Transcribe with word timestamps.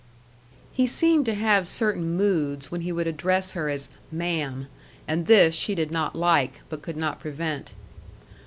He 0.71 0.87
seemed 0.87 1.27
to 1.27 1.35
have 1.35 1.67
certain 1.67 2.17
moods 2.17 2.71
when 2.71 2.81
he 2.81 2.91
would 2.91 3.05
address 3.05 3.51
her 3.51 3.69
as 3.69 3.89
"ma'am," 4.11 4.65
and 5.07 5.27
this 5.27 5.53
she 5.53 5.75
did 5.75 5.91
not 5.91 6.15
like, 6.15 6.61
but 6.69 6.81
could 6.81 6.97
not 6.97 7.19
prevent. 7.19 7.73